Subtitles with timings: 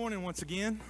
[0.00, 0.80] morning once again.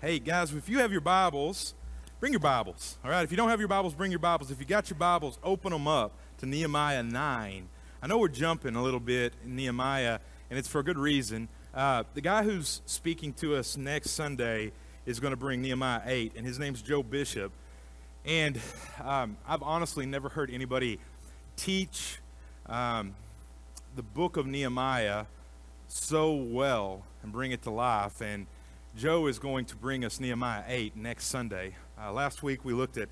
[0.00, 1.74] Hey, guys, if you have your Bibles,
[2.20, 2.96] bring your Bibles.
[3.04, 4.52] All right, if you don't have your Bibles, bring your Bibles.
[4.52, 7.68] If you got your Bibles, open them up to Nehemiah 9.
[8.00, 11.48] I know we're jumping a little bit in Nehemiah, and it's for a good reason.
[11.74, 14.70] Uh, the guy who's speaking to us next Sunday
[15.06, 17.50] is going to bring Nehemiah 8, and his name's Joe Bishop.
[18.24, 18.60] And
[19.02, 21.00] um, I've honestly never heard anybody
[21.56, 22.20] teach
[22.66, 23.16] um,
[23.96, 25.24] the book of Nehemiah
[25.88, 28.20] so well and bring it to life.
[28.20, 28.46] And
[28.96, 31.74] Joe is going to bring us Nehemiah 8 next Sunday.
[32.00, 33.08] Uh, last week we looked at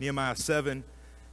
[0.00, 0.82] Nehemiah 7.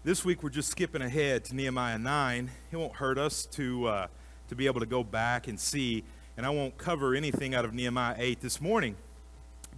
[0.04, 2.52] This week we're just skipping ahead to Nehemiah 9.
[2.72, 4.08] It won't hurt us to, uh,
[4.48, 6.04] to be able to go back and see,
[6.38, 8.96] and I won't cover anything out of Nehemiah 8 this morning.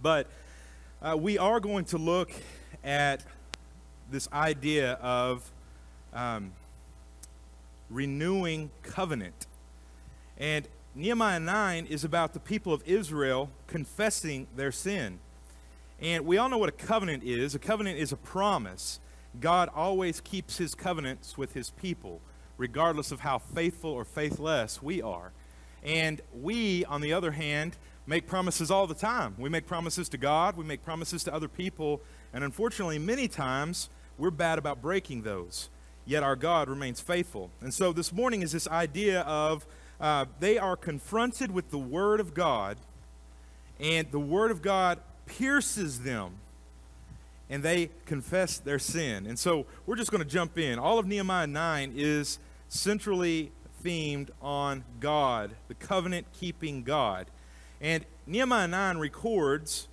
[0.02, 0.26] But
[1.00, 2.30] uh, we are going to look
[2.84, 3.24] at
[4.10, 5.50] this idea of
[6.12, 6.52] um,
[7.88, 9.46] renewing covenant.
[10.36, 15.20] And Nehemiah 9 is about the people of Israel confessing their sin.
[15.98, 17.54] And we all know what a covenant is.
[17.54, 19.00] A covenant is a promise.
[19.40, 22.20] God always keeps his covenants with his people,
[22.58, 25.32] regardless of how faithful or faithless we are.
[25.82, 29.34] And we, on the other hand, make promises all the time.
[29.38, 32.02] We make promises to God, we make promises to other people,
[32.34, 35.70] and unfortunately, many times, we're bad about breaking those.
[36.04, 37.50] Yet our God remains faithful.
[37.62, 39.66] And so this morning is this idea of
[40.00, 42.76] uh, they are confronted with the Word of God,
[43.78, 46.34] and the Word of God pierces them,
[47.48, 49.26] and they confess their sin.
[49.26, 50.78] And so we're just going to jump in.
[50.78, 53.52] All of Nehemiah 9 is centrally
[53.84, 57.26] themed on God, the covenant keeping God.
[57.80, 59.88] And Nehemiah 9 records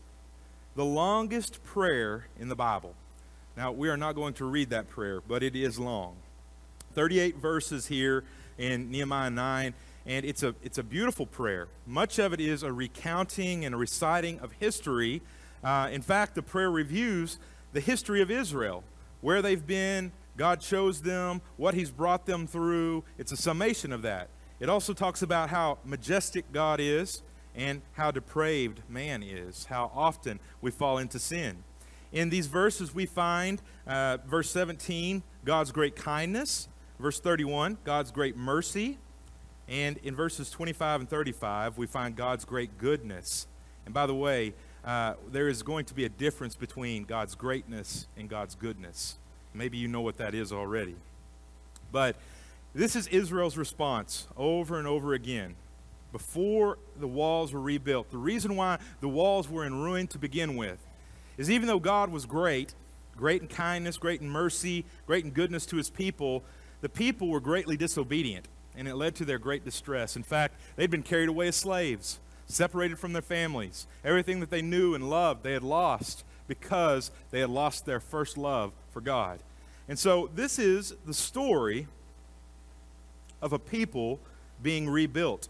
[0.76, 2.96] the longest prayer in the Bible.
[3.58, 6.16] Now, we are not going to read that prayer, but it is long.
[6.94, 8.24] 38 verses here
[8.58, 9.74] in Nehemiah 9
[10.10, 11.68] and it's a, it's a beautiful prayer.
[11.86, 15.22] Much of it is a recounting and a reciting of history.
[15.64, 17.38] Uh, in fact, the prayer reviews
[17.74, 18.84] the history of Israel,
[19.22, 23.04] where they've been, God chose them, what He's brought them through.
[23.20, 24.30] It's a summation of that.
[24.60, 27.22] It also talks about how majestic God is
[27.54, 31.64] and how depraved man is, how often we fall into sin.
[32.12, 36.68] In these verses, we find uh, verse 17, God's great kindness.
[37.00, 38.98] Verse 31, God's great mercy.
[39.70, 43.46] And in verses 25 and 35, we find God's great goodness.
[43.86, 44.54] And by the way,
[44.84, 49.20] uh, there is going to be a difference between God's greatness and God's goodness.
[49.54, 50.96] Maybe you know what that is already.
[51.92, 52.16] But
[52.74, 55.56] this is Israel's response over and over again.
[56.12, 60.56] Before the walls were rebuilt, the reason why the walls were in ruin to begin
[60.56, 60.80] with
[61.38, 62.74] is even though God was great,
[63.16, 66.44] great in kindness, great in mercy, great in goodness to his people,
[66.82, 68.48] the people were greatly disobedient
[68.80, 70.16] and it led to their great distress.
[70.16, 73.86] In fact, they'd been carried away as slaves, separated from their families.
[74.06, 78.38] Everything that they knew and loved, they had lost because they had lost their first
[78.38, 79.40] love for God.
[79.90, 81.88] And so, this is the story
[83.42, 84.20] of a people
[84.64, 85.50] being rebuilt.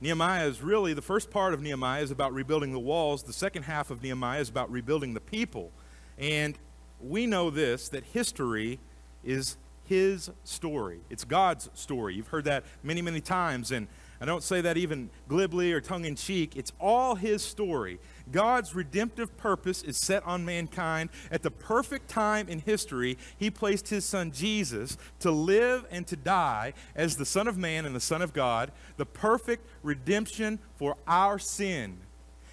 [0.00, 3.24] Nehemiah is really, the first part of Nehemiah is about rebuilding the walls.
[3.24, 5.72] The second half of Nehemiah is about rebuilding the people.
[6.18, 6.56] And
[7.00, 8.78] we know this that history
[9.24, 9.56] is
[9.90, 11.00] his story.
[11.10, 12.14] It's God's story.
[12.14, 13.88] You've heard that many, many times, and
[14.20, 16.56] I don't say that even glibly or tongue in cheek.
[16.56, 17.98] It's all his story.
[18.30, 21.10] God's redemptive purpose is set on mankind.
[21.32, 26.14] At the perfect time in history, he placed his son Jesus to live and to
[26.14, 30.96] die as the Son of Man and the Son of God, the perfect redemption for
[31.08, 31.98] our sin.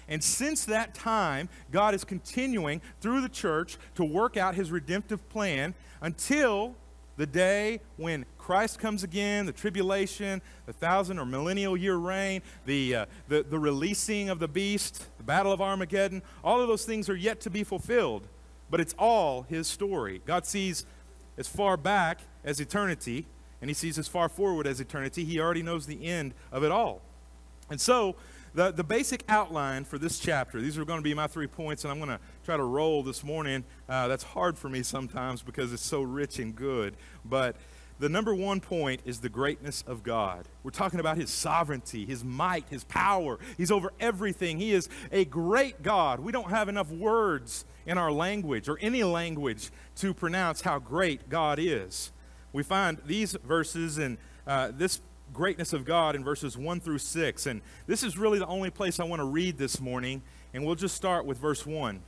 [0.08, 5.28] And since that time, God is continuing through the church to work out his redemptive
[5.28, 6.74] plan until
[7.18, 12.94] the day when Christ comes again, the tribulation, the thousand or millennial year reign, the,
[12.94, 17.10] uh, the, the releasing of the beast, the battle of Armageddon, all of those things
[17.10, 18.22] are yet to be fulfilled.
[18.70, 20.22] But it's all his story.
[20.26, 20.86] God sees
[21.36, 23.26] as far back as eternity,
[23.60, 25.24] and he sees as far forward as eternity.
[25.24, 27.02] He already knows the end of it all.
[27.68, 28.14] And so,
[28.58, 31.84] the, the basic outline for this chapter, these are going to be my three points,
[31.84, 33.62] and I'm going to try to roll this morning.
[33.88, 36.96] Uh, that's hard for me sometimes because it's so rich and good.
[37.24, 37.54] But
[38.00, 40.48] the number one point is the greatness of God.
[40.64, 43.38] We're talking about his sovereignty, his might, his power.
[43.56, 44.58] He's over everything.
[44.58, 46.18] He is a great God.
[46.18, 51.28] We don't have enough words in our language or any language to pronounce how great
[51.28, 52.10] God is.
[52.52, 54.18] We find these verses and
[54.48, 55.00] uh, this
[55.38, 57.46] greatness of God in verses 1 through 6.
[57.46, 60.20] And this is really the only place I want to read this morning.
[60.52, 62.02] And we'll just start with verse 1.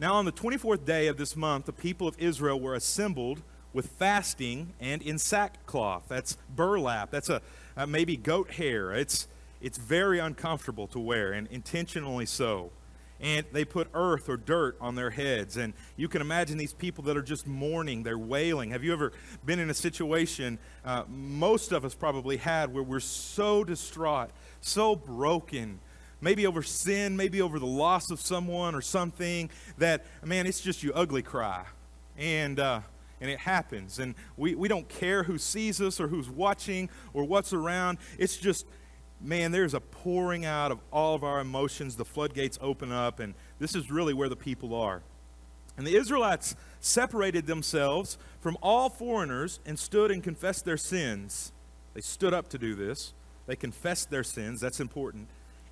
[0.00, 3.42] Now, on the 24th day of this month, the people of Israel were assembled
[3.74, 6.04] with fasting and in sackcloth.
[6.08, 7.10] That's burlap.
[7.10, 7.42] That's a
[7.76, 8.92] uh, maybe goat hair.
[8.92, 9.28] It's
[9.60, 12.70] it's very uncomfortable to wear, and intentionally so.
[13.20, 15.56] And they put earth or dirt on their heads.
[15.56, 18.70] And you can imagine these people that are just mourning, they're wailing.
[18.70, 19.12] Have you ever
[19.44, 24.30] been in a situation, uh, most of us probably had, where we're so distraught,
[24.60, 25.80] so broken,
[26.20, 30.82] maybe over sin, maybe over the loss of someone or something, that, man, it's just
[30.82, 31.64] you ugly cry.
[32.16, 32.80] And, uh,
[33.20, 33.98] and it happens.
[33.98, 37.98] And we, we don't care who sees us or who's watching or what's around.
[38.18, 38.64] It's just
[39.20, 41.96] man, there's a pouring out of all of our emotions.
[41.96, 45.02] The floodgates open up, and this is really where the people are.
[45.76, 51.52] And the Israelites separated themselves from all foreigners and stood and confessed their sins.
[51.94, 53.12] They stood up to do this.
[53.46, 55.28] They confessed their sins, that's important.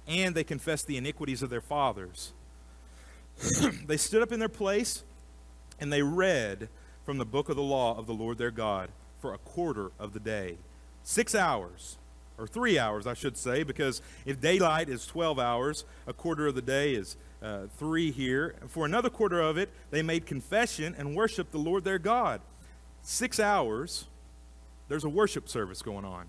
[0.06, 2.32] And they confessed the iniquities of their fathers.
[3.86, 5.04] they stood up in their place
[5.78, 6.68] and they read
[7.04, 8.90] from the book of the law of the Lord their God
[9.20, 10.56] for a quarter of the day.
[11.02, 11.98] Six hours
[12.38, 16.54] or three hours, I should say, because if daylight is 12 hours, a quarter of
[16.54, 18.54] the day is uh, three here.
[18.68, 22.40] For another quarter of it, they made confession and worshiped the Lord their God.
[23.02, 24.06] Six hours,
[24.88, 26.26] there's a worship service going on.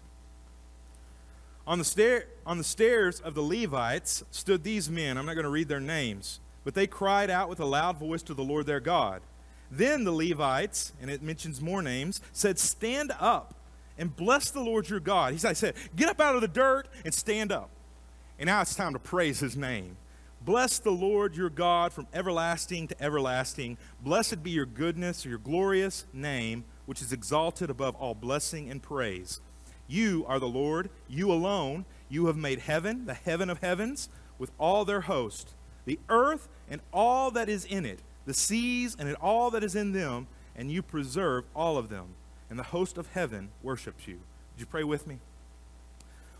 [1.65, 5.17] On the, stair, on the stairs of the Levites stood these men.
[5.17, 8.23] I'm not going to read their names, but they cried out with a loud voice
[8.23, 9.21] to the Lord their God.
[9.69, 13.53] Then the Levites, and it mentions more names, said, Stand up
[13.97, 15.33] and bless the Lord your God.
[15.33, 17.69] He said, Get up out of the dirt and stand up.
[18.39, 19.97] And now it's time to praise his name.
[20.41, 23.77] Bless the Lord your God from everlasting to everlasting.
[24.01, 29.41] Blessed be your goodness, your glorious name, which is exalted above all blessing and praise.
[29.87, 31.85] You are the Lord, you alone.
[32.09, 35.55] You have made heaven, the heaven of heavens, with all their host,
[35.85, 39.93] the earth and all that is in it, the seas and all that is in
[39.93, 42.13] them, and you preserve all of them
[42.49, 44.15] and the host of heaven worships you.
[44.15, 45.19] Would you pray with me?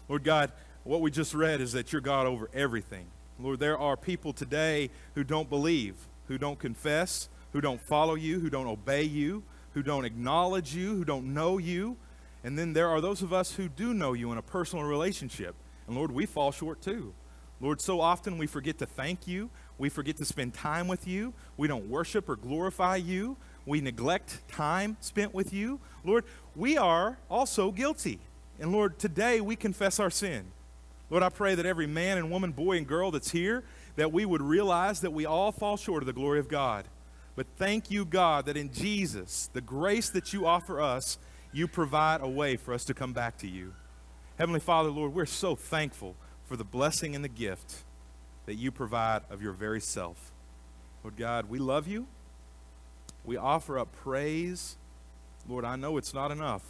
[0.09, 0.51] Lord God,
[0.83, 3.07] what we just read is that you're God over everything.
[3.39, 5.95] Lord, there are people today who don't believe,
[6.27, 9.44] who don't confess, who don't follow you, who don't obey you,
[9.74, 11.98] who don't acknowledge you, who don't know you.
[12.44, 15.56] And then there are those of us who do know you in a personal relationship.
[15.88, 17.13] And Lord, we fall short too.
[17.60, 19.50] Lord, so often we forget to thank you.
[19.77, 21.33] We forget to spend time with you.
[21.57, 23.38] We don't worship or glorify you
[23.68, 25.80] we neglect time spent with you.
[26.04, 26.24] Lord,
[26.56, 28.19] we are also guilty.
[28.60, 30.46] And Lord, today we confess our sin.
[31.10, 33.64] Lord, I pray that every man and woman, boy and girl that's here,
[33.98, 36.86] that we would realize that we all fall short of the glory of God.
[37.36, 41.18] But thank you, God, that in Jesus, the grace that you offer us,
[41.54, 43.74] you provide a way for us to come back to you.
[44.38, 46.16] Heavenly Father, Lord, we're so thankful
[46.46, 47.84] for the blessing and the gift
[48.46, 50.31] that you provide of your very self.
[51.04, 52.08] Lord God, we love you.
[53.27, 54.77] We offer up praise.
[55.47, 56.63] Lord, I know it's not enough,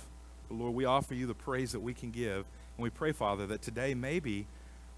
[0.50, 2.46] but Lord, we offer you the praise that we can give.
[2.76, 4.48] And we pray, Father, that today maybe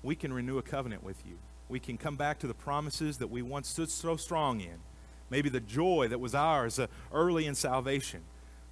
[0.01, 1.37] we can renew a covenant with you.
[1.67, 4.79] We can come back to the promises that we once stood so strong in.
[5.29, 8.21] Maybe the joy that was ours uh, early in salvation.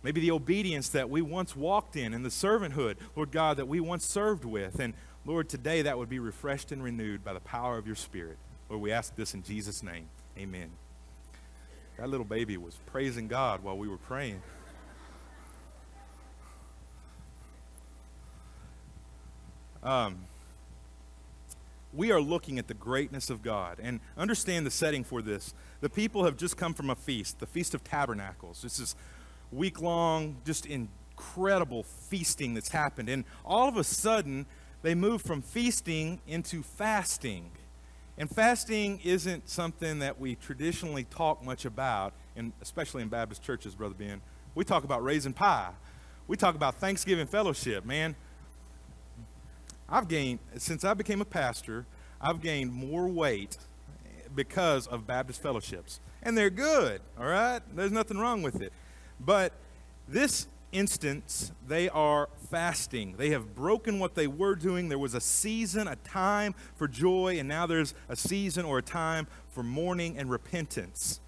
[0.01, 3.81] Maybe the obedience that we once walked in and the servanthood, Lord God, that we
[3.81, 4.79] once served with.
[4.79, 4.93] And
[5.25, 8.37] Lord, today that would be refreshed and renewed by the power of your Spirit.
[8.69, 10.07] Lord, we ask this in Jesus' name.
[10.37, 10.69] Amen.
[11.97, 14.42] That little baby was praising God while we were praying.
[19.81, 20.19] Um,
[21.94, 23.80] we are looking at the greatness of God.
[23.81, 25.56] And understand the setting for this.
[25.81, 28.61] The people have just come from a feast, the Feast of Tabernacles.
[28.61, 28.95] This is
[29.51, 33.09] week long, just incredible feasting that's happened.
[33.09, 34.45] And all of a sudden,
[34.83, 37.49] they move from feasting into fasting.
[38.18, 43.76] And fasting isn't something that we traditionally talk much about, and especially in Baptist churches,
[43.76, 44.21] Brother Ben.
[44.56, 45.71] We talk about raising pie.
[46.28, 48.16] We talk about Thanksgiving fellowship, man.
[49.88, 51.86] I've gained, since I became a pastor,
[52.19, 53.57] I've gained more weight
[54.36, 56.00] because of Baptist fellowships.
[56.24, 57.62] And they're good, all right?
[57.74, 58.74] There's nothing wrong with it.
[59.19, 59.54] But
[60.07, 63.16] this instance, they are fasting.
[63.18, 64.90] They have broken what they were doing.
[64.90, 68.83] There was a season, a time for joy, and now there's a season or a
[68.83, 71.19] time for mourning and repentance.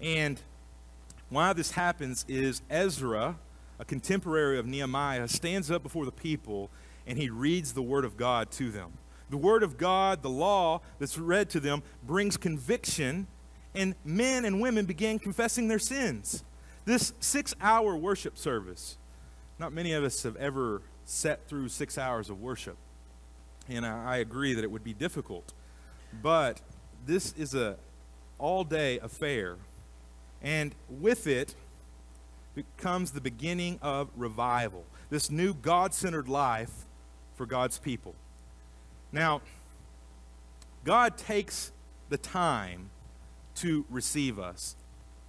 [0.00, 0.40] And
[1.28, 3.36] why this happens is Ezra,
[3.78, 6.70] a contemporary of Nehemiah, stands up before the people
[7.06, 8.92] and he reads the Word of God to them.
[9.30, 13.26] The Word of God, the law that's read to them, brings conviction,
[13.74, 16.44] and men and women began confessing their sins.
[16.90, 18.98] This six hour worship service,
[19.60, 22.76] not many of us have ever sat through six hours of worship.
[23.68, 25.52] And I, I agree that it would be difficult.
[26.20, 26.60] But
[27.06, 27.76] this is a
[28.38, 29.58] all day affair.
[30.42, 31.54] And with it
[32.76, 36.72] comes the beginning of revival, this new God centered life
[37.36, 38.16] for God's people.
[39.12, 39.42] Now,
[40.82, 41.70] God takes
[42.08, 42.90] the time
[43.54, 44.74] to receive us.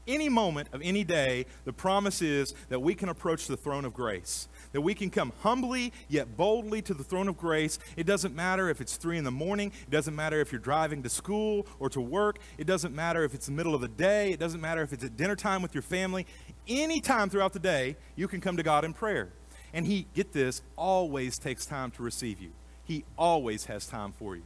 [0.07, 3.93] Any moment of any day, the promise is that we can approach the throne of
[3.93, 7.77] grace, that we can come humbly yet boldly to the throne of grace.
[7.95, 11.03] It doesn't matter if it's three in the morning, it doesn't matter if you're driving
[11.03, 14.31] to school or to work, it doesn't matter if it's the middle of the day,
[14.31, 16.25] it doesn't matter if it's at dinner time with your family.
[16.67, 19.29] Any time throughout the day, you can come to God in prayer.
[19.73, 22.51] And He, get this, always takes time to receive you.
[22.83, 24.43] He always has time for you.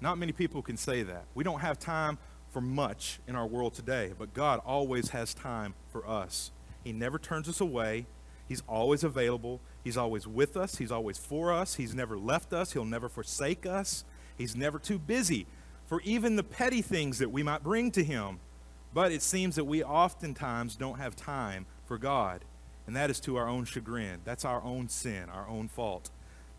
[0.00, 1.24] Not many people can say that.
[1.34, 2.18] We don't have time
[2.50, 6.50] for much in our world today, but God always has time for us.
[6.84, 8.06] He never turns us away.
[8.48, 9.60] He's always available.
[9.84, 10.76] He's always with us.
[10.78, 11.74] He's always for us.
[11.74, 12.72] He's never left us.
[12.72, 14.04] He'll never forsake us.
[14.36, 15.46] He's never too busy
[15.86, 18.40] for even the petty things that we might bring to Him.
[18.94, 22.44] But it seems that we oftentimes don't have time for God,
[22.86, 24.20] and that is to our own chagrin.
[24.24, 26.10] That's our own sin, our own fault.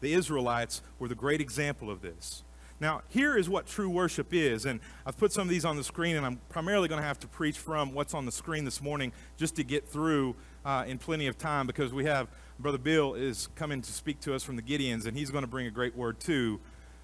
[0.01, 2.43] The Israelites were the great example of this.
[2.81, 5.83] Now, here is what true worship is, and I've put some of these on the
[5.83, 8.81] screen, and I'm primarily going to have to preach from what's on the screen this
[8.81, 13.15] morning just to get through uh, in plenty of time because we have Brother Bill
[13.15, 15.71] is coming to speak to us from the Gideons, and he's going to bring a
[15.71, 16.61] great word too.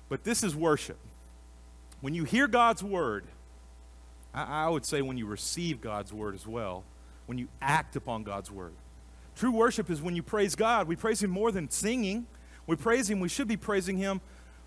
[0.08, 0.98] But this is worship.
[2.00, 3.26] When you hear God's word,
[4.34, 6.86] I, I would say when you receive God's word as well,
[7.26, 8.74] when you act upon God's word.
[9.36, 10.88] True worship is when you praise God.
[10.88, 12.28] We praise Him more than singing.
[12.66, 13.20] We praise Him.
[13.20, 14.22] We should be praising Him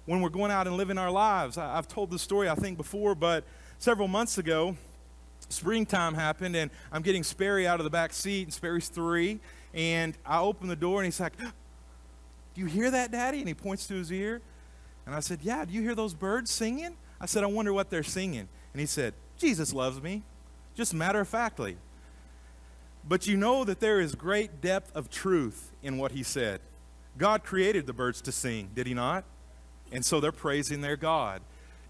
[0.09, 1.59] when we're going out and living our lives.
[1.59, 3.45] I, have told this story, I think, before, but
[3.79, 4.75] several months ago,
[5.51, 9.39] springtime happened, and I'm getting Sperry out of the back seat, and Sperry's three,
[9.75, 11.47] and I open the door, and he's like, Do
[12.55, 13.41] you hear that, Daddy?
[13.41, 14.41] And he points to his ear.
[15.05, 16.97] And I said, Yeah, do you hear those birds singing?
[17.21, 18.49] I said, I wonder what they're singing.
[18.73, 20.23] And he said, Jesus loves me,
[20.75, 21.77] just matter of factly.
[23.07, 26.63] But you know that there is great depth of truth in what he said.
[27.19, 29.25] God created the birds to sing, did he not?
[29.93, 31.43] And so they're praising their God.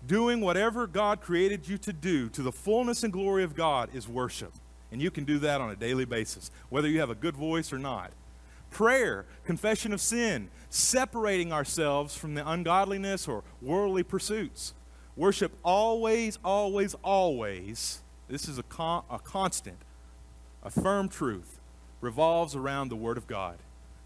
[0.06, 4.08] Doing whatever God created you to do to the fullness and glory of God is
[4.08, 4.52] worship.
[4.92, 7.72] And you can do that on a daily basis, whether you have a good voice
[7.72, 8.12] or not.
[8.70, 14.74] Prayer, confession of sin, separating ourselves from the ungodliness or worldly pursuits.
[15.16, 19.78] Worship always, always, always, this is a, con- a constant,
[20.62, 21.58] a firm truth,
[22.00, 23.56] revolves around the Word of God.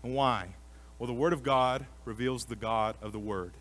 [0.03, 0.55] And why?
[0.99, 3.53] Well, the Word of God reveals the God of the Word.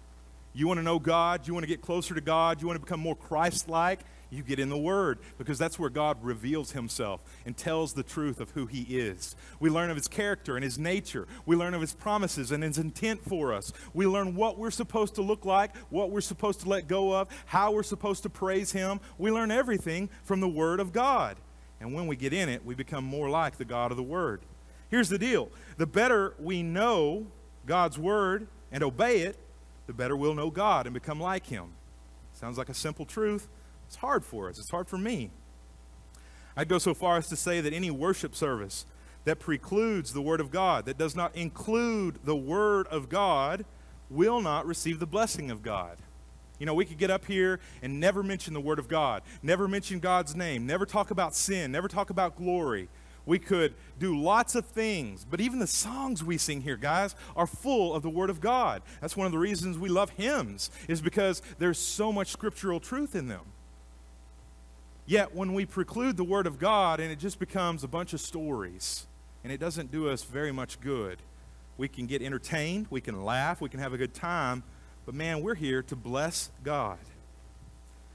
[0.53, 1.47] You want to know God?
[1.47, 2.61] You want to get closer to God?
[2.61, 4.01] You want to become more Christ like?
[4.29, 8.39] You get in the Word because that's where God reveals Himself and tells the truth
[8.39, 9.35] of who He is.
[9.59, 11.27] We learn of His character and His nature.
[11.45, 13.73] We learn of His promises and His intent for us.
[13.93, 17.27] We learn what we're supposed to look like, what we're supposed to let go of,
[17.45, 19.01] how we're supposed to praise Him.
[19.17, 21.35] We learn everything from the Word of God.
[21.81, 24.41] And when we get in it, we become more like the God of the Word.
[24.89, 27.27] Here's the deal the better we know
[27.65, 29.37] God's Word and obey it,
[29.87, 31.73] the better we'll know God and become like Him.
[32.33, 33.47] Sounds like a simple truth.
[33.87, 35.31] It's hard for us, it's hard for me.
[36.55, 38.85] I'd go so far as to say that any worship service
[39.25, 43.65] that precludes the Word of God, that does not include the Word of God,
[44.09, 45.97] will not receive the blessing of God.
[46.59, 49.67] You know, we could get up here and never mention the Word of God, never
[49.67, 52.87] mention God's name, never talk about sin, never talk about glory,
[53.25, 57.47] we could do lots of things, but even the songs we sing here, guys, are
[57.47, 58.81] full of the Word of God.
[58.99, 63.15] That's one of the reasons we love hymns, is because there's so much scriptural truth
[63.15, 63.53] in them.
[65.05, 68.21] Yet, when we preclude the Word of God and it just becomes a bunch of
[68.21, 69.05] stories,
[69.43, 71.19] and it doesn't do us very much good,
[71.77, 74.63] we can get entertained, we can laugh, we can have a good time,
[75.05, 76.99] but man, we're here to bless God.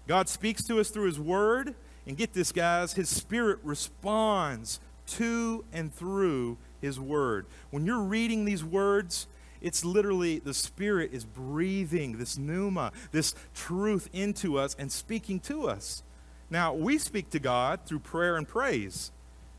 [0.07, 1.75] God speaks to us through His Word,
[2.07, 7.47] and get this, guys, His Spirit responds to and through His Word.
[7.71, 9.27] When you're reading these words,
[9.61, 15.69] it's literally the Spirit is breathing this pneuma, this truth into us and speaking to
[15.69, 16.03] us.
[16.51, 19.11] Now, we speak to God through prayer and praise,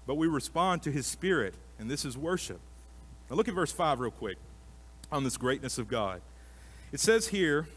[0.06, 2.60] but we respond to His Spirit, and this is worship.
[3.30, 4.38] Now, look at verse 5 real quick
[5.12, 6.22] on this greatness of God.
[6.92, 7.68] It says here,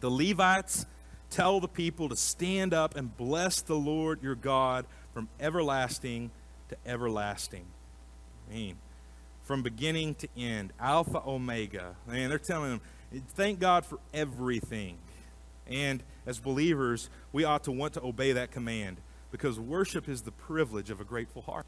[0.00, 0.84] the Levites
[1.30, 6.30] tell the people to stand up and bless the Lord your God from everlasting
[6.68, 7.66] to everlasting.
[8.50, 8.76] I mean,
[9.42, 11.96] from beginning to end, Alpha, Omega.
[12.06, 12.80] Man, they're telling them,
[13.34, 14.98] thank God for everything.
[15.66, 18.98] And as believers, we ought to want to obey that command
[19.30, 21.66] because worship is the privilege of a grateful heart.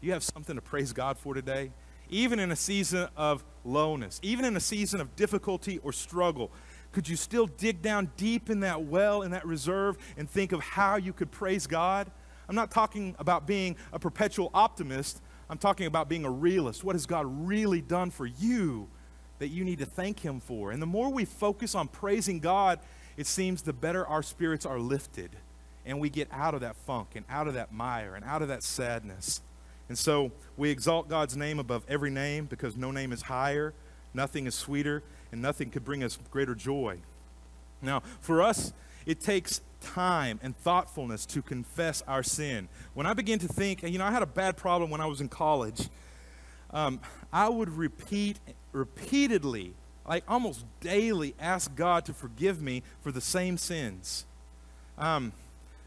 [0.00, 1.70] You have something to praise God for today?
[2.10, 6.50] Even in a season of lowness, even in a season of difficulty or struggle,
[6.92, 10.60] could you still dig down deep in that well, in that reserve, and think of
[10.60, 12.10] how you could praise God?
[12.52, 15.22] I'm not talking about being a perpetual optimist.
[15.48, 16.84] I'm talking about being a realist.
[16.84, 18.88] What has God really done for you
[19.38, 20.70] that you need to thank Him for.
[20.70, 22.78] And the more we focus on praising God,
[23.16, 25.30] it seems the better our spirits are lifted
[25.86, 28.48] and we get out of that funk and out of that mire and out of
[28.48, 29.40] that sadness.
[29.88, 33.72] And so we exalt God's name above every name because no name is higher,
[34.12, 36.98] nothing is sweeter, and nothing could bring us greater joy.
[37.80, 38.74] Now, for us,
[39.06, 42.68] it takes time and thoughtfulness to confess our sin.
[42.94, 45.20] When I begin to think, you know, I had a bad problem when I was
[45.20, 45.88] in college.
[46.70, 47.00] Um,
[47.32, 48.38] I would repeat
[48.72, 49.74] repeatedly,
[50.08, 54.24] like almost daily, ask God to forgive me for the same sins.
[54.96, 55.32] Um,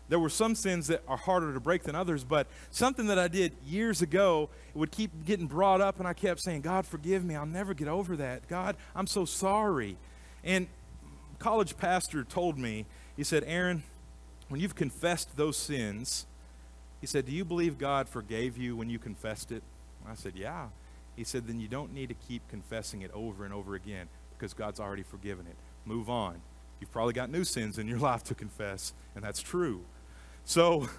[0.07, 3.27] there were some sins that are harder to break than others, but something that I
[3.27, 7.35] did years ago would keep getting brought up, and I kept saying, God, forgive me.
[7.35, 8.47] I'll never get over that.
[8.47, 9.97] God, I'm so sorry.
[10.43, 10.67] And
[11.39, 13.83] college pastor told me, he said, Aaron,
[14.49, 16.25] when you've confessed those sins,
[17.01, 19.63] he said, Do you believe God forgave you when you confessed it?
[20.07, 20.67] I said, Yeah.
[21.15, 24.07] He said, Then you don't need to keep confessing it over and over again
[24.37, 25.55] because God's already forgiven it.
[25.85, 26.41] Move on.
[26.79, 29.81] You've probably got new sins in your life to confess, and that's true.
[30.43, 30.89] So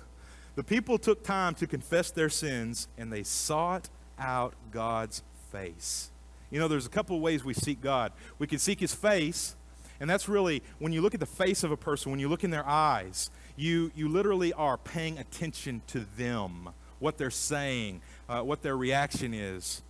[0.57, 6.11] the people took time to confess their sins and they sought out God's face.
[6.51, 8.13] You know, there's a couple ways we seek God.
[8.39, 9.57] We can seek his face,
[10.01, 12.45] and that's really when you look at the face of a person, when you look
[12.45, 18.41] in their eyes, you, you literally are paying attention to them, what they're saying, uh,
[18.41, 19.83] what their reaction is.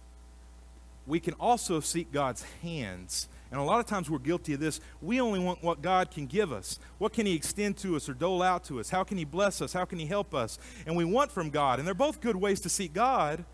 [1.06, 3.28] We can also seek God's hands.
[3.50, 4.80] And a lot of times we're guilty of this.
[5.00, 6.80] We only want what God can give us.
[6.98, 8.90] What can He extend to us or dole out to us?
[8.90, 9.72] How can He bless us?
[9.72, 10.58] How can He help us?
[10.84, 11.78] And we want from God.
[11.78, 13.44] And they're both good ways to seek God.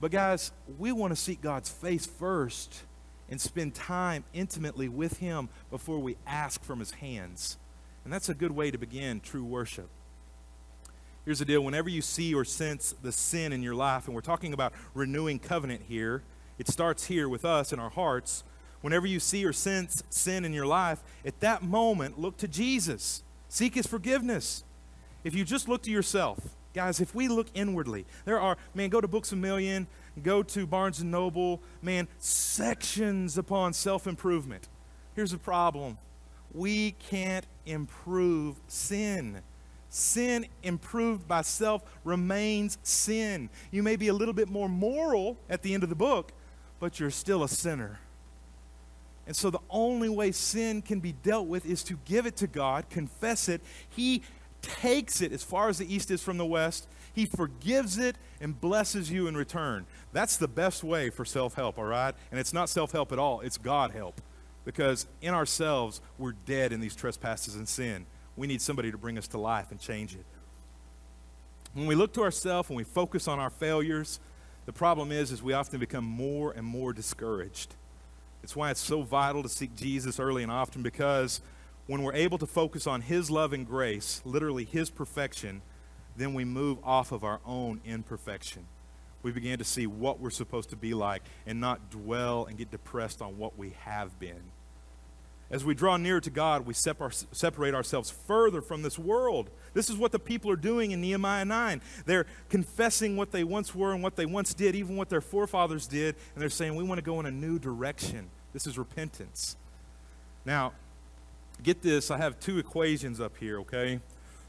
[0.00, 2.84] But, guys, we want to seek God's face first
[3.30, 7.56] and spend time intimately with Him before we ask from His hands.
[8.04, 9.88] And that's a good way to begin true worship.
[11.24, 14.22] Here's the deal whenever you see or sense the sin in your life, and we're
[14.22, 16.22] talking about renewing covenant here,
[16.58, 18.42] it starts here with us in our hearts
[18.80, 23.22] whenever you see or sense sin in your life, at that moment, look to Jesus.
[23.48, 24.64] Seek his forgiveness.
[25.24, 26.38] If you just look to yourself,
[26.74, 29.86] guys, if we look inwardly, there are, man, go to Books a Million,
[30.20, 34.68] go to Barnes and Noble, man, sections upon self improvement.
[35.14, 35.98] Here's the problem
[36.52, 39.42] we can't improve sin.
[39.88, 43.50] Sin improved by self remains sin.
[43.70, 46.32] You may be a little bit more moral at the end of the book,
[46.78, 47.98] but you're still a sinner.
[49.26, 52.46] And so the only way sin can be dealt with is to give it to
[52.46, 53.60] God, confess it.
[53.88, 54.22] He
[54.62, 56.86] takes it as far as the east is from the west.
[57.12, 59.86] He forgives it and blesses you in return.
[60.12, 62.14] That's the best way for self help, all right?
[62.30, 64.20] And it's not self help at all, it's God help.
[64.64, 68.06] Because in ourselves, we're dead in these trespasses and sin.
[68.36, 70.24] We need somebody to bring us to life and change it.
[71.72, 74.20] When we look to ourselves and we focus on our failures,
[74.66, 77.74] the problem is, is we often become more and more discouraged.
[78.42, 81.40] It's why it's so vital to seek Jesus early and often because
[81.90, 85.60] when we're able to focus on His love and grace, literally His perfection,
[86.16, 88.64] then we move off of our own imperfection.
[89.24, 92.70] We begin to see what we're supposed to be like and not dwell and get
[92.70, 94.52] depressed on what we have been.
[95.50, 99.50] As we draw nearer to God, we separate ourselves further from this world.
[99.74, 101.82] This is what the people are doing in Nehemiah 9.
[102.06, 105.88] They're confessing what they once were and what they once did, even what their forefathers
[105.88, 108.30] did, and they're saying, We want to go in a new direction.
[108.52, 109.56] This is repentance.
[110.44, 110.72] Now,
[111.60, 114.00] get this I have two equations up here, okay?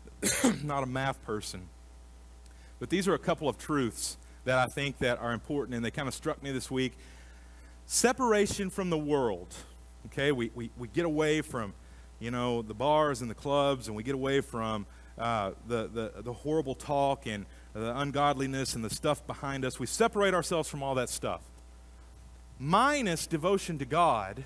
[0.64, 1.70] Not a math person.
[2.80, 5.92] But these are a couple of truths that I think that are important, and they
[5.92, 6.94] kind of struck me this week.
[7.86, 9.56] Separation from the world
[10.08, 11.74] Okay, we, we, we get away from,
[12.20, 14.86] you know, the bars and the clubs, and we get away from
[15.18, 19.80] uh, the, the, the horrible talk and the ungodliness and the stuff behind us.
[19.80, 21.42] We separate ourselves from all that stuff.
[22.60, 24.44] Minus devotion to God,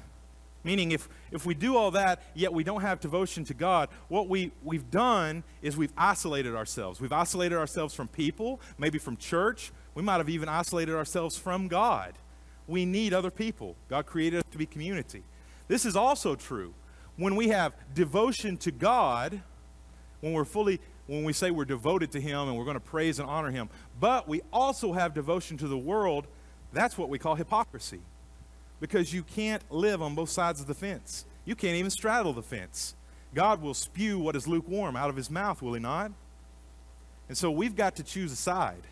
[0.65, 4.27] meaning if, if we do all that, yet we don't have devotion to God, what
[4.27, 6.99] we, we've done is we've isolated ourselves.
[6.99, 9.71] We've isolated ourselves from people, maybe from church.
[9.93, 12.13] We might have even isolated ourselves from God.
[12.67, 13.75] We need other people.
[13.87, 15.23] God created us to be community.
[15.67, 16.73] This is also true.
[17.15, 19.41] When we have devotion to God,
[20.19, 23.19] when we're fully when we say we're devoted to him and we're going to praise
[23.19, 26.25] and honor him, but we also have devotion to the world,
[26.73, 28.01] that's what we call hypocrisy.
[28.79, 31.25] Because you can't live on both sides of the fence.
[31.45, 32.95] You can't even straddle the fence.
[33.33, 36.11] God will spew what is lukewarm out of his mouth, will he not?
[37.27, 38.83] And so we've got to choose a side.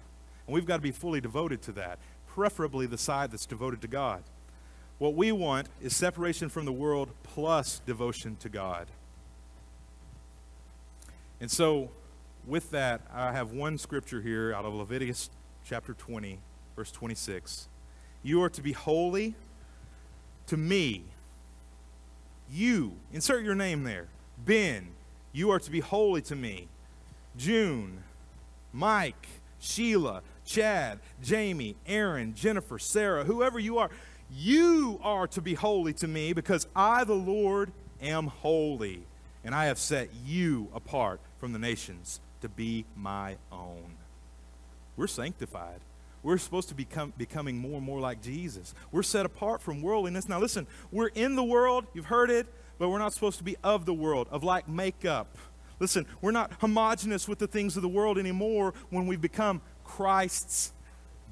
[0.47, 3.87] And we've got to be fully devoted to that, preferably the side that's devoted to
[3.87, 4.23] God.
[4.99, 8.87] What we want is separation from the world plus devotion to God.
[11.39, 11.89] And so,
[12.45, 15.29] with that, I have one scripture here out of Leviticus
[15.65, 16.39] chapter 20,
[16.75, 17.67] verse 26.
[18.21, 19.35] You are to be holy
[20.47, 21.03] to me.
[22.51, 24.07] You, insert your name there.
[24.45, 24.89] Ben,
[25.31, 26.67] you are to be holy to me.
[27.35, 28.03] June,
[28.71, 29.27] Mike,
[29.59, 33.89] Sheila, Chad, Jamie, Aaron, Jennifer, Sarah, whoever you are,
[34.31, 39.03] you are to be holy to me because I, the Lord, am holy,
[39.43, 43.95] and I have set you apart from the nations to be my own.
[44.97, 45.79] We're sanctified.
[46.23, 48.73] We're supposed to become becoming more and more like Jesus.
[48.91, 50.29] We're set apart from worldliness.
[50.29, 51.85] Now, listen, we're in the world.
[51.93, 52.47] You've heard it,
[52.79, 55.37] but we're not supposed to be of the world, of like makeup.
[55.79, 60.71] Listen, we're not homogenous with the things of the world anymore when we become Christ's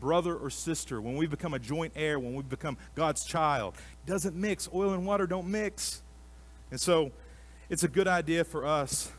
[0.01, 3.75] brother or sister, when we become a joint heir, when we become God's child.
[4.05, 4.67] It doesn't mix.
[4.73, 6.01] Oil and water don't mix.
[6.69, 7.11] And so
[7.69, 9.11] it's a good idea for us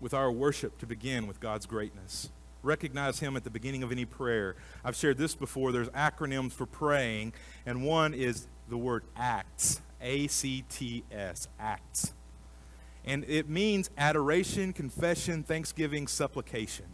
[0.00, 2.30] with our worship to begin with God's greatness.
[2.62, 4.56] Recognize Him at the beginning of any prayer.
[4.84, 5.72] I've shared this before.
[5.72, 7.32] There's acronyms for praying,
[7.64, 12.12] and one is the word acts A C T S, acts.
[13.04, 16.84] And it means adoration, confession, thanksgiving, supplication.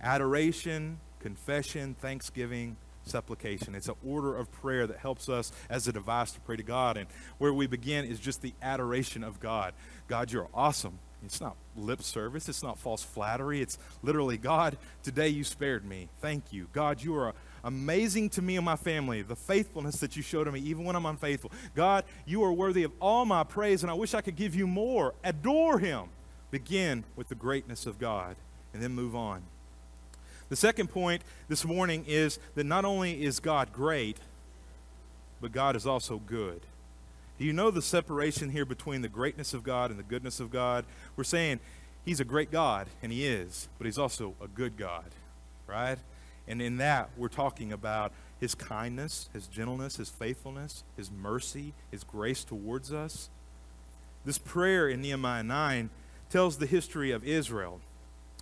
[0.00, 3.74] Adoration, confession, thanksgiving, supplication.
[3.74, 6.96] It's an order of prayer that helps us as a device to pray to God.
[6.96, 7.06] And
[7.38, 9.74] where we begin is just the adoration of God.
[10.08, 10.98] God, you're awesome.
[11.24, 12.48] It's not lip service.
[12.48, 13.60] It's not false flattery.
[13.60, 16.08] It's literally, God, today you spared me.
[16.20, 16.68] Thank you.
[16.72, 20.52] God, you are amazing to me and my family, the faithfulness that you show to
[20.52, 21.50] me, even when I'm unfaithful.
[21.74, 24.66] God, you are worthy of all my praise, and I wish I could give you
[24.66, 25.14] more.
[25.24, 26.08] Adore him.
[26.52, 28.36] Begin with the greatness of God,
[28.72, 29.42] and then move on.
[30.48, 34.18] The second point this morning is that not only is God great,
[35.40, 36.60] but God is also good.
[37.38, 40.50] Do you know the separation here between the greatness of God and the goodness of
[40.50, 40.84] God?
[41.16, 41.60] We're saying
[42.04, 45.04] He's a great God, and He is, but He's also a good God,
[45.66, 45.98] right?
[46.48, 52.04] And in that, we're talking about His kindness, His gentleness, His faithfulness, His mercy, His
[52.04, 53.28] grace towards us.
[54.24, 55.90] This prayer in Nehemiah 9
[56.30, 57.80] tells the history of Israel.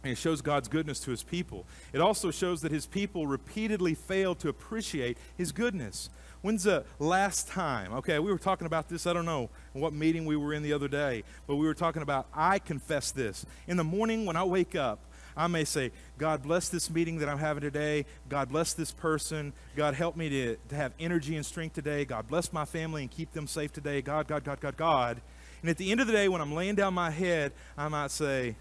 [0.04, 1.64] And it shows God's goodness to his people.
[1.94, 6.10] It also shows that his people repeatedly fail to appreciate his goodness.
[6.42, 7.94] When's the last time?
[7.94, 10.74] Okay, we were talking about this, I don't know what meeting we were in the
[10.74, 13.46] other day, but we were talking about I confess this.
[13.66, 15.00] In the morning when I wake up,
[15.34, 18.04] I may say, God bless this meeting that I'm having today.
[18.28, 19.54] God bless this person.
[19.74, 22.04] God help me to, to have energy and strength today.
[22.04, 24.02] God bless my family and keep them safe today.
[24.02, 25.22] God, God, God, God, God.
[25.62, 28.10] And at the end of the day, when I'm laying down my head, I might
[28.10, 28.54] say,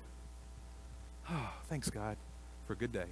[1.29, 2.17] Oh, thanks, God,
[2.67, 3.07] for a good day.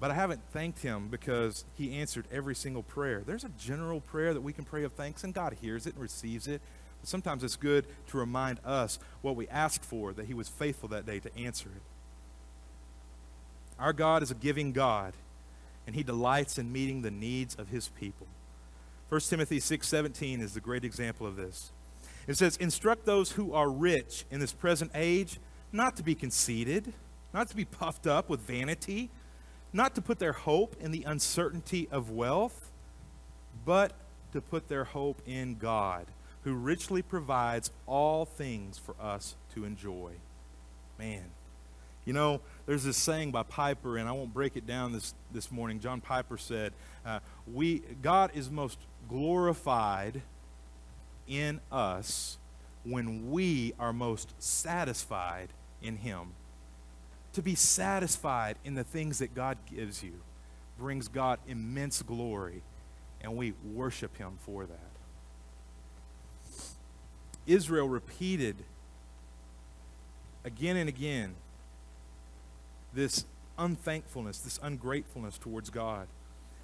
[0.00, 3.22] But I haven't thanked him because he answered every single prayer.
[3.24, 6.02] There's a general prayer that we can pray of thanks, and God hears it and
[6.02, 6.60] receives it.
[7.00, 10.88] But sometimes it's good to remind us what we asked for, that he was faithful
[10.90, 11.82] that day to answer it.
[13.78, 15.14] Our God is a giving God,
[15.86, 18.26] and he delights in meeting the needs of his people.
[19.08, 21.72] 1 Timothy 6:17 is the great example of this.
[22.26, 25.38] It says, "Instruct those who are rich in this present age
[25.74, 26.92] not to be conceited,
[27.34, 29.10] not to be puffed up with vanity,
[29.72, 32.70] not to put their hope in the uncertainty of wealth,
[33.64, 33.92] but
[34.32, 36.06] to put their hope in God,
[36.44, 40.12] who richly provides all things for us to enjoy.
[40.96, 41.24] Man,
[42.04, 45.50] you know, there's this saying by Piper, and I won't break it down this, this
[45.50, 45.80] morning.
[45.80, 46.72] John Piper said,
[47.04, 47.18] uh,
[47.52, 50.22] we, God is most glorified
[51.26, 52.38] in us
[52.84, 55.48] when we are most satisfied
[55.84, 56.32] in Him
[57.34, 60.14] to be satisfied in the things that God gives you
[60.78, 62.62] brings God immense glory,
[63.20, 64.78] and we worship Him for that.
[67.46, 68.56] Israel repeated
[70.44, 71.34] again and again
[72.92, 73.24] this
[73.58, 76.06] unthankfulness, this ungratefulness towards God.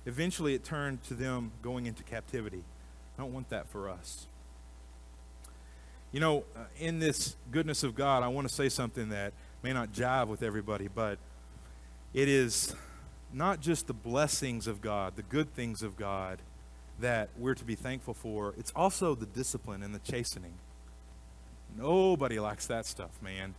[0.06, 2.64] Eventually, it turned to them going into captivity.
[3.18, 4.26] I don't want that for us.
[6.12, 9.72] You know, uh, in this goodness of God, I want to say something that may
[9.72, 11.18] not jive with everybody, but
[12.12, 12.74] it is
[13.32, 16.40] not just the blessings of God, the good things of God
[16.98, 20.54] that we're to be thankful for, it's also the discipline and the chastening.
[21.76, 23.54] Nobody likes that stuff, man.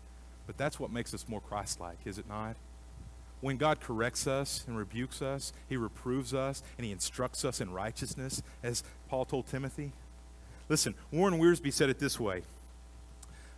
[0.45, 2.55] But that's what makes us more Christ like, is it not?
[3.39, 7.71] When God corrects us and rebukes us, He reproves us and He instructs us in
[7.71, 9.93] righteousness, as Paul told Timothy.
[10.71, 12.43] Listen, Warren Wiersbe said it this way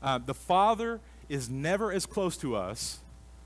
[0.01, 0.99] uh, The Father
[1.29, 3.01] is never as close to us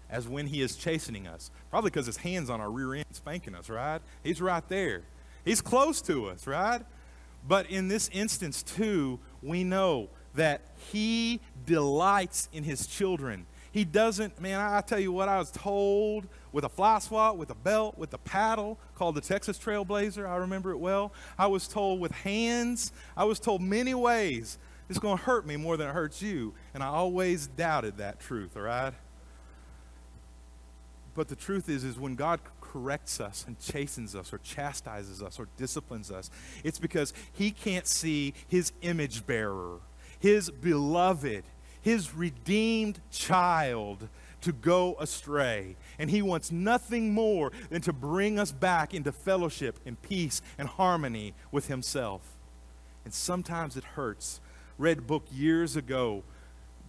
[0.09, 1.51] as when he is chastening us.
[1.69, 3.99] Probably because his hand's on our rear end spanking us, right?
[4.23, 5.01] He's right there.
[5.43, 6.81] He's close to us, right?
[7.45, 10.61] But in this instance, too, we know that
[10.93, 13.45] he delights in his children.
[13.73, 16.25] He doesn't, man, I, I tell you what, I was told
[16.57, 20.27] with a fly swat, with a belt, with a paddle called the Texas Trailblazer.
[20.27, 21.13] I remember it well.
[21.37, 22.91] I was told with hands.
[23.15, 24.57] I was told many ways.
[24.89, 26.55] It's going to hurt me more than it hurts you.
[26.73, 28.95] And I always doubted that truth, all right?
[31.13, 35.37] But the truth is, is when God corrects us and chastens us or chastises us
[35.37, 36.31] or disciplines us,
[36.63, 39.77] it's because he can't see his image bearer,
[40.19, 41.43] his beloved,
[41.83, 44.09] his redeemed child
[44.41, 45.75] to go astray.
[45.99, 50.67] And he wants nothing more than to bring us back into fellowship and peace and
[50.67, 52.37] harmony with himself.
[53.05, 54.41] And sometimes it hurts.
[54.77, 56.23] Read a book years ago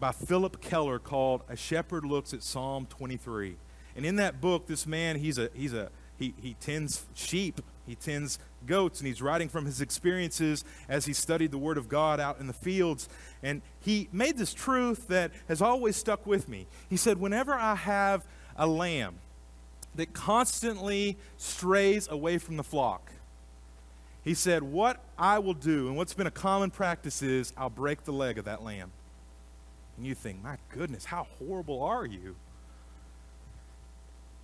[0.01, 3.57] by Phillip Keller called A Shepherd Looks at Psalm 23.
[3.97, 7.95] And in that book, this man, he's a, he's a, he, he tends sheep, he
[7.95, 12.21] tends goats, and he's writing from his experiences as he studied the Word of God
[12.21, 13.09] out in the fields.
[13.43, 16.67] And he made this truth that has always stuck with me.
[16.89, 19.17] He said, Whenever I have a lamb
[19.95, 23.11] that constantly strays away from the flock,
[24.23, 28.05] he said, What I will do, and what's been a common practice is, I'll break
[28.05, 28.93] the leg of that lamb.
[29.97, 32.37] And you think, My goodness, how horrible are you?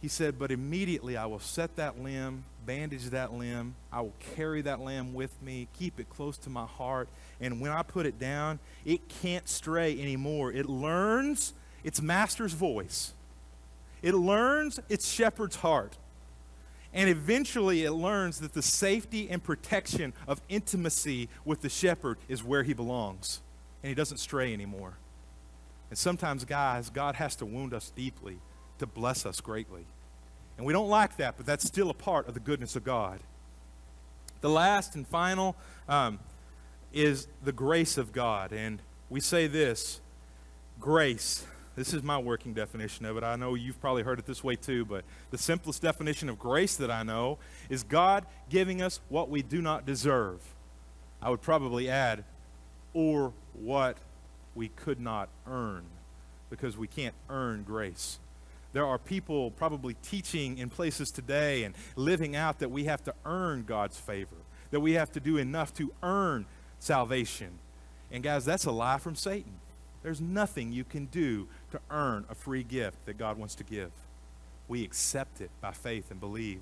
[0.05, 3.75] He said, But immediately I will set that limb, bandage that limb.
[3.91, 7.09] I will carry that lamb with me, keep it close to my heart.
[7.41, 10.53] And when I put it down, it can't stray anymore.
[10.53, 13.15] It learns its master's voice,
[14.03, 15.97] it learns its shepherd's heart.
[16.93, 22.45] And eventually it learns that the safety and protection of intimacy with the shepherd is
[22.45, 23.41] where he belongs.
[23.83, 24.99] And he doesn't stray anymore.
[25.89, 28.39] And sometimes, guys, God has to wound us deeply
[28.79, 29.87] to bless us greatly.
[30.57, 33.21] And we don't like that, but that's still a part of the goodness of God.
[34.41, 35.57] The last and final
[35.89, 36.19] um,
[36.93, 38.53] is the grace of God.
[38.53, 40.01] And we say this
[40.81, 41.47] grace.
[41.77, 43.25] This is my working definition of it.
[43.25, 46.77] I know you've probably heard it this way too, but the simplest definition of grace
[46.77, 50.41] that I know is God giving us what we do not deserve.
[51.21, 52.23] I would probably add,
[52.93, 53.97] or what
[54.55, 55.85] we could not earn,
[56.49, 58.21] because we can't earn grace.
[58.75, 63.15] There are people probably teaching in places today and living out that we have to
[63.25, 64.35] earn God's favor,
[64.73, 66.45] that we have to do enough to earn
[66.81, 67.51] salvation.
[68.11, 69.53] And guys, that's a lie from Satan.
[70.03, 73.93] There's nothing you can do to earn a free gift that God wants to give.
[74.67, 76.61] We accept it by faith and believe.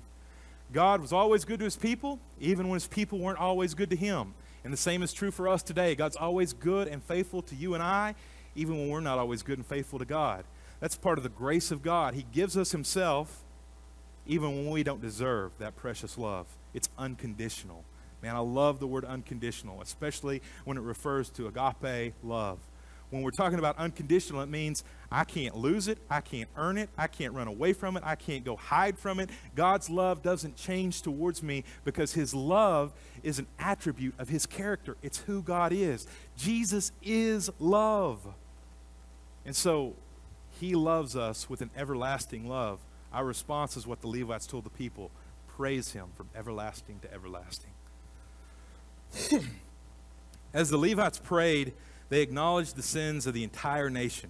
[0.71, 3.95] God was always good to his people, even when his people weren't always good to
[3.95, 4.35] him.
[4.63, 5.95] And the same is true for us today.
[5.95, 8.13] God's always good and faithful to you and I,
[8.55, 10.45] even when we're not always good and faithful to God.
[10.83, 12.13] That's part of the grace of God.
[12.13, 13.45] He gives us Himself
[14.27, 16.45] even when we don't deserve that precious love.
[16.73, 17.85] It's unconditional.
[18.21, 22.59] Man, I love the word unconditional, especially when it refers to agape love.
[23.11, 26.89] When we're talking about unconditional, it means I can't lose it, I can't earn it,
[26.97, 29.29] I can't run away from it, I can't go hide from it.
[29.55, 32.91] God's love doesn't change towards me because His love
[33.23, 34.97] is an attribute of His character.
[35.01, 36.07] It's who God is.
[36.35, 38.27] Jesus is love.
[39.45, 39.95] And so
[40.63, 42.79] he loves us with an everlasting love.
[43.11, 45.11] Our response is what the Levites told the people
[45.45, 47.71] praise Him from everlasting to everlasting.
[50.53, 51.73] As the Levites prayed,
[52.07, 54.29] they acknowledged the sins of the entire nation,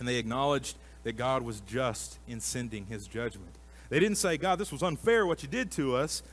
[0.00, 3.54] and they acknowledged that God was just in sending His judgment.
[3.88, 6.24] They didn't say, God, this was unfair what you did to us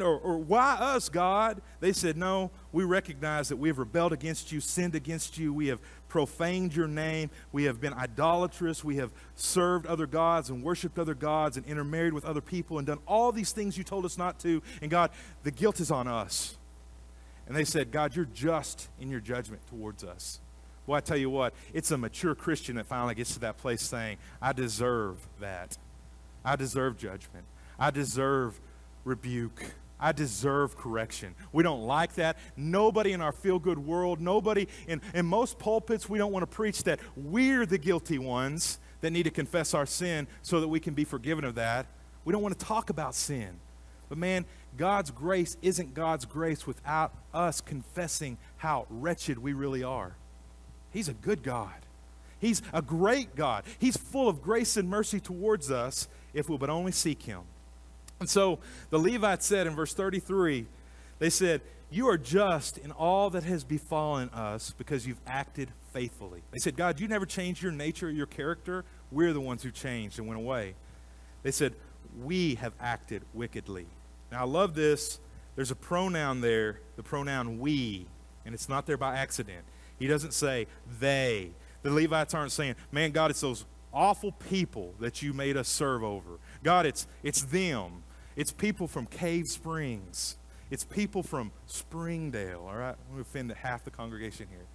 [0.00, 1.60] or, or why us, God?
[1.80, 5.66] They said, No, we recognize that we have rebelled against you, sinned against you, we
[5.68, 10.98] have profaned your name, we have been idolatrous, we have served other gods and worshiped
[10.98, 14.16] other gods and intermarried with other people and done all these things you told us
[14.16, 14.62] not to.
[14.80, 15.10] And God,
[15.42, 16.56] the guilt is on us.
[17.46, 20.40] And they said, God, you're just in your judgment towards us.
[20.86, 23.82] Well, I tell you what, it's a mature Christian that finally gets to that place
[23.82, 25.78] saying, I deserve that.
[26.44, 27.46] I deserve judgment.
[27.78, 28.60] I deserve
[29.04, 29.64] rebuke.
[30.00, 31.34] I deserve correction.
[31.52, 32.36] We don't like that.
[32.56, 36.54] Nobody in our feel good world, nobody in, in most pulpits, we don't want to
[36.54, 40.80] preach that we're the guilty ones that need to confess our sin so that we
[40.80, 41.86] can be forgiven of that.
[42.24, 43.60] We don't want to talk about sin.
[44.08, 44.44] But man,
[44.76, 50.16] God's grace isn't God's grace without us confessing how wretched we really are.
[50.90, 51.74] He's a good God.
[52.38, 53.64] He's a great God.
[53.78, 57.42] He's full of grace and mercy towards us if we would only seek Him.
[58.20, 58.58] And so
[58.90, 60.66] the Levites said in verse 33,
[61.18, 66.42] they said, You are just in all that has befallen us because you've acted faithfully.
[66.50, 68.84] They said, God, you never changed your nature or your character.
[69.10, 70.74] We're the ones who changed and went away.
[71.42, 71.74] They said,
[72.22, 73.86] We have acted wickedly.
[74.30, 75.20] Now, I love this.
[75.56, 78.06] There's a pronoun there, the pronoun we,
[78.44, 79.64] and it's not there by accident.
[79.98, 80.66] He doesn't say
[81.00, 81.50] they.
[81.82, 86.02] The Levites aren't saying, man, God, it's those awful people that you made us serve
[86.02, 86.38] over.
[86.62, 88.02] God, it's, it's them.
[88.36, 90.36] It's people from Cave Springs.
[90.70, 92.96] It's people from Springdale, all right?
[93.08, 94.66] I'm going to offend half the congregation here.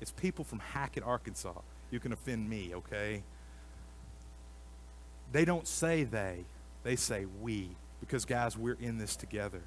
[0.00, 1.60] It's people from Hackett, Arkansas.
[1.90, 3.22] You can offend me, okay?
[5.32, 6.44] They don't say they,
[6.82, 9.62] they say we, because guys, we're in this together.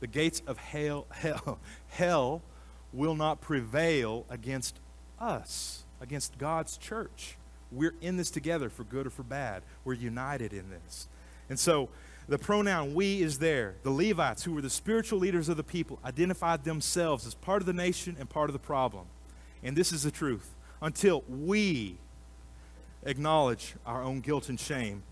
[0.00, 2.42] The gates of hell, hell, hell
[2.92, 4.80] will not prevail against
[5.20, 7.36] us, against God's church.
[7.72, 9.62] We're in this together for good or for bad.
[9.84, 11.08] We're united in this.
[11.48, 11.88] And so
[12.28, 13.74] the pronoun we is there.
[13.82, 17.66] The Levites, who were the spiritual leaders of the people, identified themselves as part of
[17.66, 19.06] the nation and part of the problem.
[19.62, 20.54] And this is the truth.
[20.80, 21.98] Until we
[23.04, 25.02] acknowledge our own guilt and shame,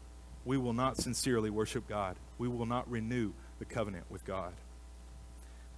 [0.44, 2.16] we will not sincerely worship God.
[2.38, 4.52] We will not renew the covenant with God.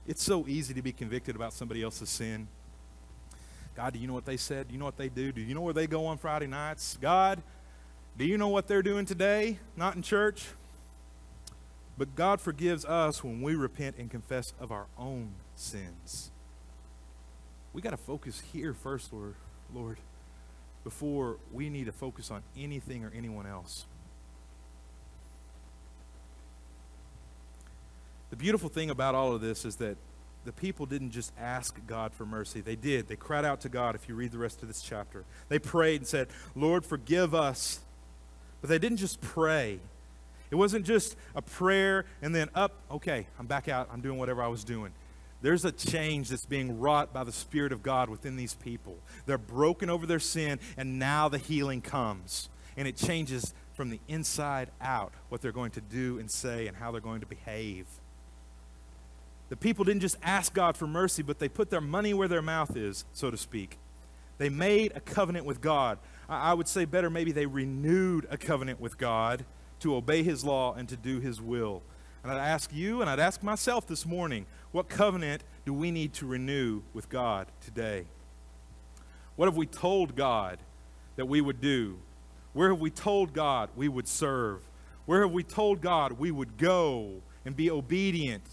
[0.06, 2.48] It's so easy to be convicted about somebody else's sin.
[3.74, 4.68] God, do you know what they said?
[4.68, 5.32] Do you know what they do?
[5.32, 6.98] Do you know where they go on Friday nights?
[7.00, 7.42] God,
[8.16, 9.58] do you know what they're doing today?
[9.76, 10.46] Not in church.
[11.96, 16.30] But God forgives us when we repent and confess of our own sins.
[17.72, 19.34] We got to focus here first, Lord,
[19.74, 19.98] Lord,
[20.84, 23.86] before we need to focus on anything or anyone else.
[28.30, 29.96] The beautiful thing about all of this is that
[30.44, 32.60] the people didn't just ask God for mercy.
[32.60, 33.08] They did.
[33.08, 35.24] They cried out to God if you read the rest of this chapter.
[35.48, 37.80] They prayed and said, Lord, forgive us.
[38.60, 39.80] But they didn't just pray.
[40.50, 43.88] It wasn't just a prayer and then up, okay, I'm back out.
[43.92, 44.92] I'm doing whatever I was doing.
[45.40, 48.96] There's a change that's being wrought by the Spirit of God within these people.
[49.26, 52.48] They're broken over their sin, and now the healing comes.
[52.76, 56.76] And it changes from the inside out what they're going to do and say and
[56.76, 57.86] how they're going to behave.
[59.52, 62.40] The people didn't just ask God for mercy, but they put their money where their
[62.40, 63.76] mouth is, so to speak.
[64.38, 65.98] They made a covenant with God.
[66.26, 69.44] I would say better, maybe they renewed a covenant with God
[69.80, 71.82] to obey His law and to do His will.
[72.22, 76.14] And I'd ask you and I'd ask myself this morning what covenant do we need
[76.14, 78.06] to renew with God today?
[79.36, 80.60] What have we told God
[81.16, 81.98] that we would do?
[82.54, 84.62] Where have we told God we would serve?
[85.04, 88.44] Where have we told God we would go and be obedient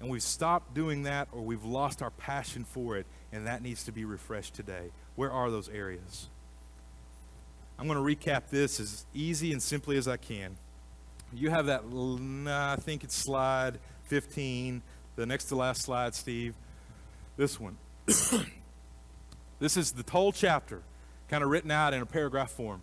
[0.00, 3.84] and we've stopped doing that or we've lost our passion for it, and that needs
[3.84, 4.90] to be refreshed today.
[5.16, 6.28] Where are those areas?
[7.78, 10.56] I'm going to recap this as easy and simply as I can.
[11.32, 11.82] You have that,
[12.48, 14.82] I think it's slide 15,
[15.16, 16.54] the next to last slide, Steve.
[17.36, 17.76] This one.
[18.06, 20.82] this is the whole chapter,
[21.28, 22.80] kind of written out in a paragraph form.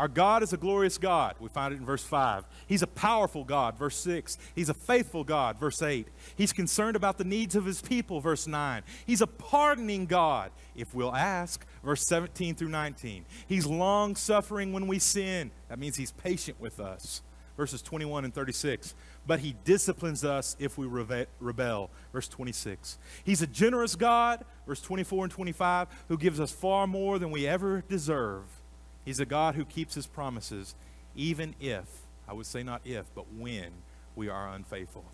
[0.00, 1.34] Our God is a glorious God.
[1.40, 2.46] We find it in verse 5.
[2.66, 4.38] He's a powerful God, verse 6.
[4.54, 6.08] He's a faithful God, verse 8.
[6.36, 8.82] He's concerned about the needs of his people, verse 9.
[9.04, 13.26] He's a pardoning God, if we'll ask, verse 17 through 19.
[13.46, 15.50] He's long suffering when we sin.
[15.68, 17.20] That means he's patient with us,
[17.58, 18.94] verses 21 and 36.
[19.26, 22.96] But he disciplines us if we rebel, verse 26.
[23.22, 27.46] He's a generous God, verse 24 and 25, who gives us far more than we
[27.46, 28.59] ever deserve
[29.04, 30.74] He's a God who keeps his promises,
[31.16, 31.84] even if,
[32.28, 33.70] I would say not if, but when
[34.14, 35.04] we are unfaithful.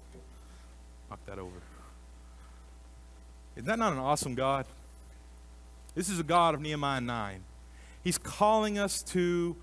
[1.08, 1.56] Knock that over.
[3.54, 4.66] Isn't that not an awesome God?
[5.94, 7.42] This is a God of Nehemiah 9.
[8.04, 9.56] He's calling us to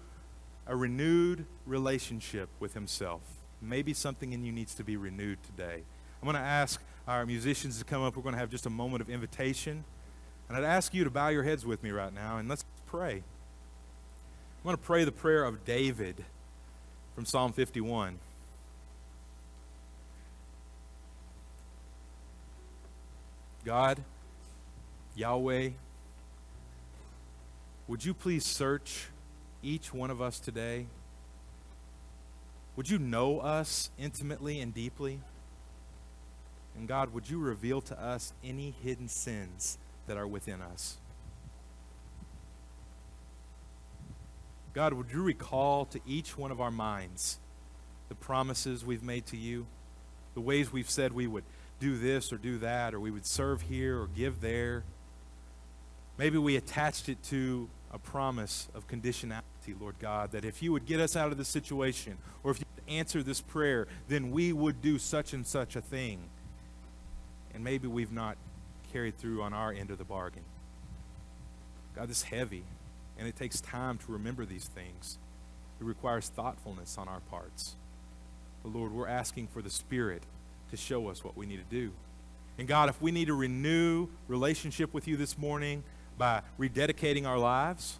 [0.65, 3.21] a renewed relationship with himself.
[3.61, 5.83] Maybe something in you needs to be renewed today.
[6.21, 8.15] I'm going to ask our musicians to come up.
[8.15, 9.83] We're going to have just a moment of invitation.
[10.47, 13.23] And I'd ask you to bow your heads with me right now and let's pray.
[14.63, 16.23] I'm going to pray the prayer of David
[17.15, 18.17] from Psalm 51.
[23.65, 23.99] God,
[25.15, 25.71] Yahweh,
[27.89, 29.07] would you please search
[29.61, 30.85] each one of us today?
[32.77, 35.19] Would you know us intimately and deeply?
[36.77, 40.99] And God, would you reveal to us any hidden sins that are within us?
[44.73, 47.39] God, would you recall to each one of our minds
[48.09, 49.67] the promises we've made to you,
[50.33, 51.43] the ways we've said we would
[51.79, 54.83] do this or do that, or we would serve here or give there?
[56.17, 60.87] Maybe we attached it to a promise of conditionality, Lord God, that if you would
[60.87, 64.53] get us out of this situation, or if you would answer this prayer, then we
[64.53, 66.19] would do such and such a thing.
[67.53, 68.37] And maybe we've not
[68.91, 70.43] carried through on our end of the bargain.
[71.95, 72.63] God, this is heavy.
[73.17, 75.17] And it takes time to remember these things.
[75.79, 77.75] It requires thoughtfulness on our parts.
[78.63, 80.23] But Lord, we're asking for the Spirit
[80.71, 81.91] to show us what we need to do.
[82.57, 85.83] And God, if we need to renew relationship with you this morning,
[86.17, 87.99] by rededicating our lives.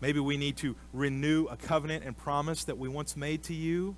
[0.00, 3.96] Maybe we need to renew a covenant and promise that we once made to you.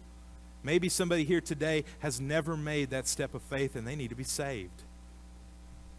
[0.63, 4.17] Maybe somebody here today has never made that step of faith and they need to
[4.17, 4.83] be saved.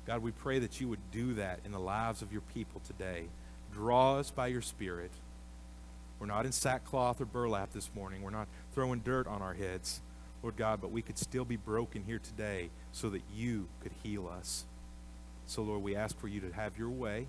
[0.06, 3.26] God, we pray that you would do that in the lives of your people today.
[3.76, 5.12] Draw us by your Spirit.
[6.18, 8.22] We're not in sackcloth or burlap this morning.
[8.22, 10.00] We're not throwing dirt on our heads,
[10.42, 14.30] Lord God, but we could still be broken here today so that you could heal
[14.30, 14.64] us.
[15.46, 17.28] So, Lord, we ask for you to have your way,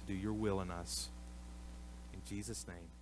[0.00, 1.08] to do your will in us.
[2.12, 2.93] In Jesus' name.